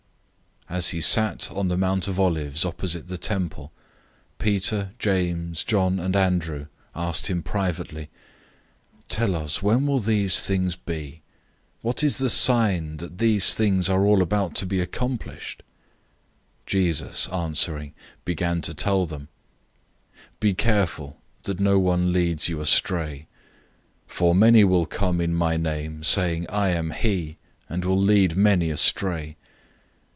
[0.69, 3.73] 013:003 As he sat on the Mount of Olives opposite the temple,
[4.39, 8.05] Peter, James, John, and Andrew asked him privately,
[9.09, 11.23] 013:004 "Tell us, when will these things be?
[11.81, 15.57] What is the sign that these things are all about to be fulfilled?" 013:005
[16.65, 17.93] Jesus, answering,
[18.23, 19.27] began to tell them,
[20.39, 23.27] "Be careful that no one leads you astray.
[24.07, 27.37] 013:006 For many will come in my name, saying, 'I am he!{or, "I AM!"}'
[27.75, 29.35] and will lead many astray.